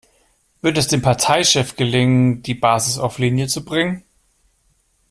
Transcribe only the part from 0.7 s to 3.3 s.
es dem Parteichef gelingen, die Basis auf